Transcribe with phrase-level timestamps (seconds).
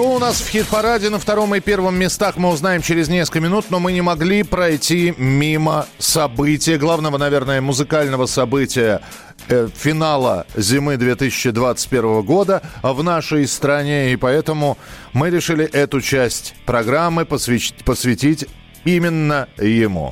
[0.00, 3.66] Кто у нас в хит-параде на втором и первом местах, мы узнаем через несколько минут,
[3.68, 9.02] но мы не могли пройти мимо события, главного, наверное, музыкального события
[9.50, 14.78] э, финала зимы 2021 года в нашей стране, и поэтому
[15.12, 18.46] мы решили эту часть программы посвящ- посвятить
[18.86, 20.10] именно ему.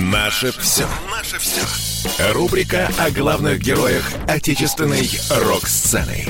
[0.00, 0.84] Наше все.
[1.08, 2.32] Наше все.
[2.32, 6.26] Рубрика о главных героях отечественной рок-сцены.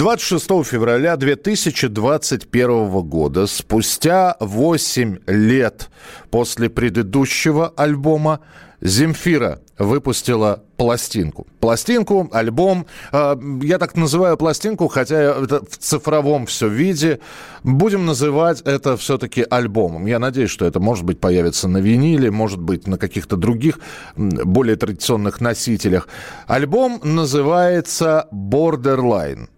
[0.00, 5.90] 26 февраля 2021 года, спустя 8 лет
[6.30, 8.40] после предыдущего альбома,
[8.80, 11.46] Земфира выпустила пластинку.
[11.60, 17.20] Пластинку, альбом, э, я так называю пластинку, хотя это в цифровом все виде.
[17.62, 20.06] Будем называть это все-таки альбомом.
[20.06, 23.78] Я надеюсь, что это, может быть, появится на виниле, может быть, на каких-то других
[24.16, 26.08] более традиционных носителях.
[26.46, 29.48] Альбом называется Borderline.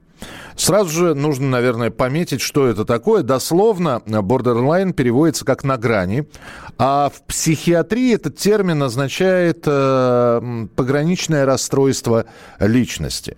[0.56, 3.22] Сразу же нужно, наверное, пометить, что это такое.
[3.22, 6.26] Дословно borderline переводится как «на грани»,
[6.78, 12.24] а в психиатрии этот термин означает э, пограничное расстройство
[12.58, 13.36] личности.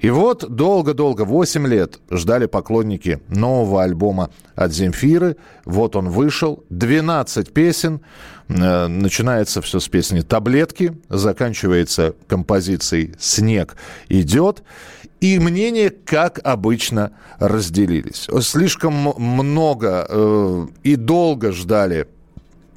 [0.00, 5.36] И вот долго-долго, 8 лет ждали поклонники нового альбома от Земфиры.
[5.64, 8.00] Вот он вышел, 12 песен.
[8.48, 13.76] Э, Начинается все с песни «Таблетки», заканчивается композицией «Снег
[14.08, 14.62] идет».
[15.20, 18.28] И мнения, как обычно, разделились.
[18.40, 22.08] Слишком много э, и долго ждали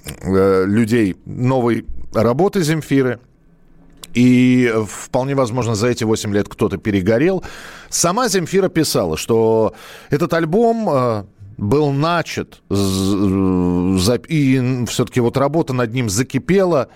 [0.06, 3.20] э, людей новой работы Земфиры.
[4.14, 7.44] И вполне возможно, за эти 8 лет кто-то перегорел.
[7.90, 9.74] Сама Земфира писала, что
[10.10, 11.24] этот альбом э,
[11.58, 16.90] был начат, за- и все-таки вот работа над ним закипела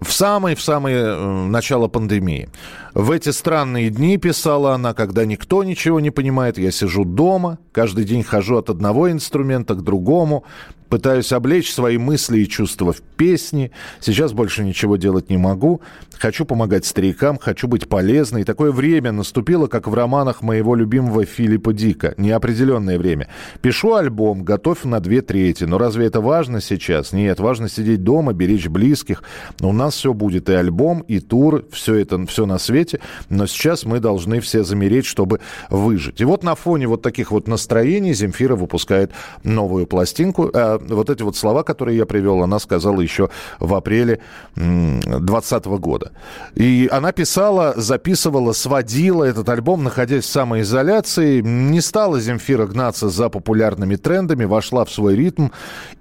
[0.00, 2.48] в самое, в самое э, начало пандемии.
[2.94, 8.04] В эти странные дни, писала она, когда никто ничего не понимает, я сижу дома, каждый
[8.04, 10.44] день хожу от одного инструмента к другому,
[10.92, 13.70] пытаюсь облечь свои мысли и чувства в песни.
[13.98, 15.80] Сейчас больше ничего делать не могу.
[16.18, 18.44] Хочу помогать старикам, хочу быть полезной.
[18.44, 22.12] Такое время наступило, как в романах моего любимого Филиппа Дика.
[22.18, 23.28] Неопределенное время.
[23.62, 25.64] Пишу альбом, готов на две трети.
[25.64, 27.12] Но разве это важно сейчас?
[27.12, 29.22] Нет, важно сидеть дома, беречь близких.
[29.62, 30.50] У нас все будет.
[30.50, 33.00] И альбом, и тур, все это, все на свете.
[33.30, 36.20] Но сейчас мы должны все замереть, чтобы выжить.
[36.20, 39.10] И вот на фоне вот таких вот настроений Земфира выпускает
[39.42, 40.50] новую пластинку.
[40.52, 44.20] А вот эти вот слова, которые я привел, она сказала еще в апреле
[44.56, 46.12] 2020 года.
[46.54, 51.40] И она писала, записывала, сводила этот альбом, находясь в самоизоляции.
[51.40, 55.48] Не стала Земфира гнаться за популярными трендами, вошла в свой ритм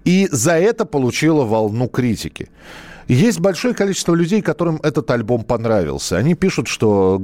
[0.06, 2.50] и за это получила волну критики.
[3.08, 6.18] Есть большое количество людей, которым этот альбом понравился.
[6.18, 7.22] Они пишут, что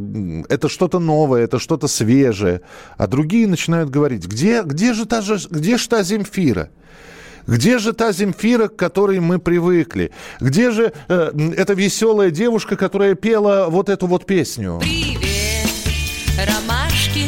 [0.49, 2.61] это что-то новое, это что-то свежее.
[2.97, 6.71] А другие начинают говорить, где, где, же, та же, где же та Земфира?
[7.47, 10.11] Где же та Земфира, к которой мы привыкли?
[10.41, 14.79] Где же э, эта веселая девушка, которая пела вот эту вот песню?
[14.81, 15.69] Привет,
[16.37, 17.23] ромашки.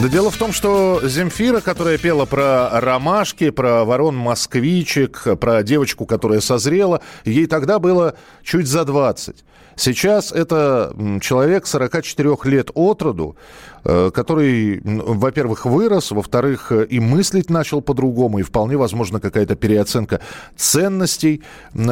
[0.00, 6.40] Да дело в том, что Земфира, которая пела про ромашки, про ворон-москвичек, про девочку, которая
[6.40, 9.44] созрела, ей тогда было чуть за 20.
[9.76, 13.36] Сейчас это человек 44 лет от роду,
[13.84, 20.20] э, который, во-первых, вырос, во-вторых, э, и мыслить начал по-другому, и вполне возможно какая-то переоценка
[20.56, 21.42] ценностей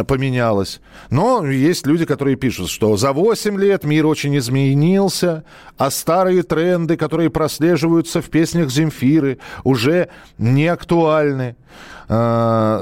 [0.06, 0.80] поменялась.
[1.10, 5.44] Но есть люди, которые пишут, что за 8 лет мир очень изменился,
[5.78, 10.08] а старые тренды, которые прослеживаются в песнях Земфиры, уже
[10.38, 11.56] не актуальны.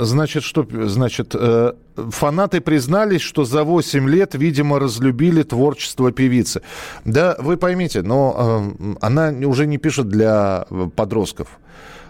[0.04, 6.62] Значит, что, значит, э, фанаты признались, что за 8 лет, видимо, разлюбили творчество певицы.
[7.04, 10.66] Да, вы поймите, но э, она уже не пишет для
[10.96, 11.58] подростков.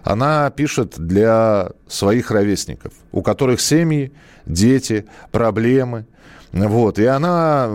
[0.04, 4.12] Она пишет для своих ровесников, у которых семьи,
[4.46, 6.06] дети, проблемы.
[6.52, 6.98] Вот.
[6.98, 7.68] И она,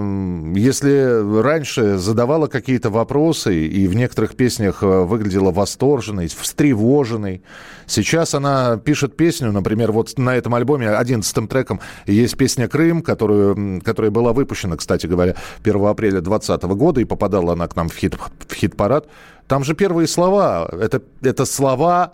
[0.55, 7.43] если раньше задавала какие-то вопросы и в некоторых песнях э, выглядела восторженной, встревоженной,
[7.85, 13.81] сейчас она пишет песню, например, вот на этом альбоме 11 треком есть песня «Крым», которую,
[13.81, 17.95] которая была выпущена, кстати говоря, 1 апреля 2020 года, и попадала она к нам в,
[17.95, 18.15] хит,
[18.47, 19.07] в хит-парад.
[19.47, 22.13] Там же первые слова, это, это слова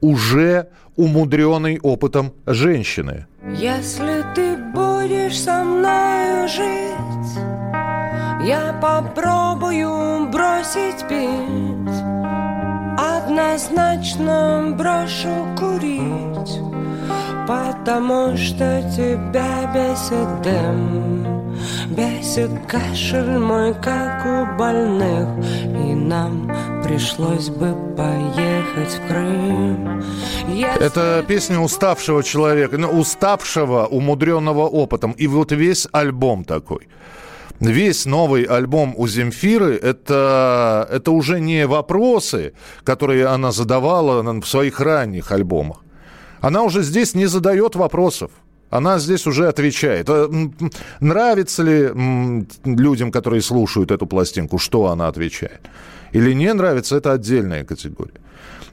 [0.00, 3.26] уже умудренной опытом женщины.
[3.54, 7.42] Если ты будешь со мною жить,
[8.46, 11.98] я попробую бросить пить.
[12.98, 16.60] Однозначно брошу курить,
[17.46, 21.27] потому что тебя бесит дым.
[21.90, 25.28] Бесит кашель мой, как у больных
[25.74, 26.50] И нам
[26.82, 30.02] пришлось бы поехать в Крым
[30.48, 30.84] Если...
[30.84, 35.12] Это песня уставшего человека, ну, уставшего, умудренного опытом.
[35.12, 36.88] И вот весь альбом такой
[37.60, 42.52] весь новый альбом у Земфиры это, это уже не вопросы,
[42.84, 45.78] которые она задавала в своих ранних альбомах.
[46.40, 48.30] Она уже здесь не задает вопросов.
[48.70, 50.08] Она здесь уже отвечает.
[50.08, 50.28] Э,
[51.00, 51.90] нравится ли
[52.64, 55.60] людям, которые слушают эту пластинку, что она отвечает?
[56.12, 58.20] Или не нравится, это отдельная категория.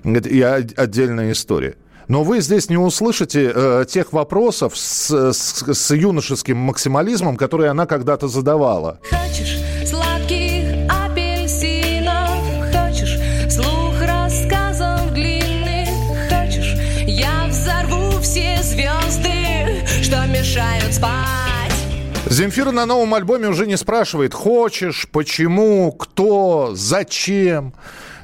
[0.03, 1.75] И отдельная история.
[2.07, 7.88] Но вы здесь не услышите э, тех вопросов с, с, с юношеским максимализмом, которые она
[7.88, 9.00] когда-то задавала.
[22.36, 27.74] Земфира на новом альбоме уже не спрашивает, хочешь, почему, кто, зачем.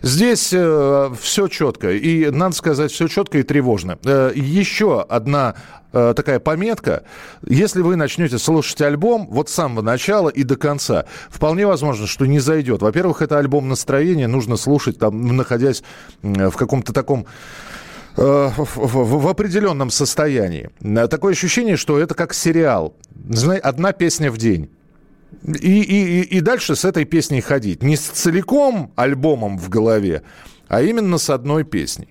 [0.02, 1.94] Здесь э, все четко.
[1.94, 3.98] И, надо сказать, все четко и тревожно.
[4.04, 5.56] Э, еще одна
[5.94, 7.04] э, такая пометка.
[7.48, 12.26] Если вы начнете слушать альбом вот с самого начала и до конца, вполне возможно, что
[12.26, 12.82] не зайдет.
[12.82, 14.28] Во-первых, это альбом настроения.
[14.28, 15.84] Нужно слушать, там, находясь
[16.22, 17.28] в каком-то таком
[18.18, 20.70] э, в, в определенном состоянии.
[21.08, 22.94] Такое ощущение, что это как сериал.
[23.64, 24.70] Одна песня в день.
[25.46, 27.84] И, и, и дальше с этой песней ходить.
[27.84, 30.24] Не с целиком альбомом в голове,
[30.68, 32.10] а именно с одной песней.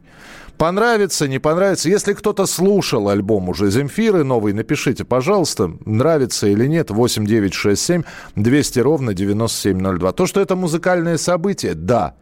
[0.61, 1.89] Понравится, не понравится.
[1.89, 6.91] Если кто-то слушал альбом уже Земфиры новый, напишите, пожалуйста, нравится или нет.
[6.91, 8.03] 8 9 6 7
[8.37, 10.13] 200 ровно 9702.
[10.13, 12.15] То, что это музыкальное событие, да.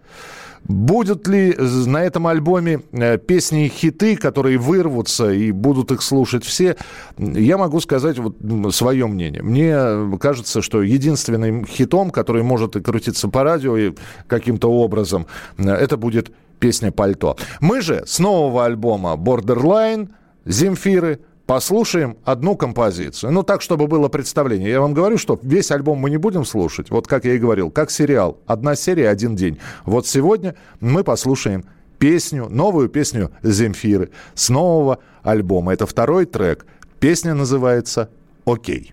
[0.65, 6.45] Будут ли на этом альбоме э, песни и хиты, которые вырвутся и будут их слушать
[6.45, 6.77] все?
[7.17, 8.37] Я могу сказать вот
[8.75, 9.43] свое мнение.
[9.43, 13.95] Мне кажется, что единственным хитом, который может и крутиться по радио и
[14.27, 15.27] каким-то образом,
[15.57, 17.37] э, это будет песня «Пальто».
[17.61, 20.09] Мы же с нового альбома «Borderline»
[20.49, 23.33] Земфиры послушаем одну композицию.
[23.33, 24.69] Ну, так, чтобы было представление.
[24.69, 26.91] Я вам говорю, что весь альбом мы не будем слушать.
[26.91, 28.37] Вот как я и говорил, как сериал.
[28.47, 29.59] Одна серия, один день.
[29.87, 31.65] Вот сегодня мы послушаем
[31.99, 35.73] песню, новую песню Земфиры с нового альбома.
[35.73, 36.67] Это второй трек.
[37.01, 38.11] Песня называется
[38.45, 38.93] «Окей».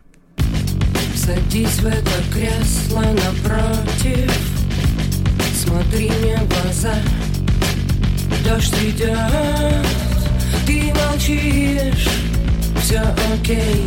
[1.14, 4.32] Садись в это кресло напротив
[5.56, 6.94] Смотри мне в глаза
[8.48, 9.18] Дождь идет,
[10.66, 12.08] ты молчишь
[12.86, 13.02] все
[13.34, 13.84] окей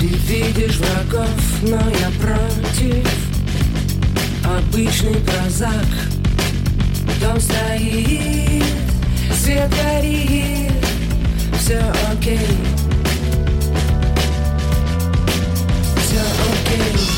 [0.00, 1.28] Ты видишь врагов,
[1.62, 3.06] но я против.
[4.44, 5.86] Обычный прозак.
[7.20, 8.64] Дом стоит,
[9.42, 10.72] свет горит.
[11.58, 12.38] Все окей.
[15.96, 17.13] Все окей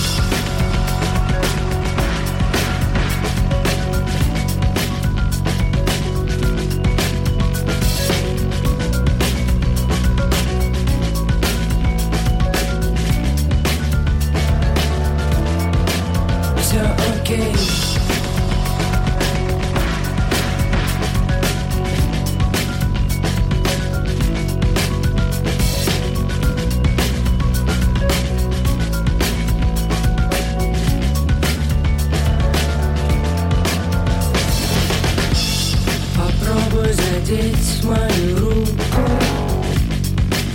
[37.27, 39.11] надеть мою руку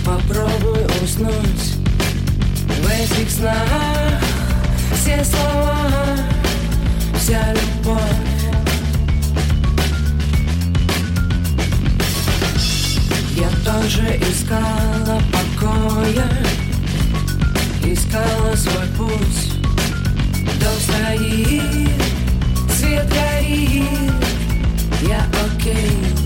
[0.04, 1.76] Попробуй уснуть
[2.66, 4.22] В этих снах
[4.94, 5.76] все слова
[7.18, 8.00] Вся любовь
[13.34, 16.28] Я тоже искала покоя,
[17.84, 19.52] искала свой путь.
[20.60, 21.90] Дом стоит,
[22.78, 24.12] свет горит,
[25.08, 25.74] я окей.
[25.74, 26.22] Okay.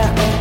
[0.00, 0.39] yeah.